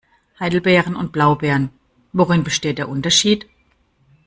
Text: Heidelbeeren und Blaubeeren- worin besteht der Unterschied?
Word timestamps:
Heidelbeeren 0.39 0.95
und 0.95 1.11
Blaubeeren- 1.11 1.69
worin 2.11 2.43
besteht 2.43 2.79
der 2.79 2.89
Unterschied? 2.89 3.47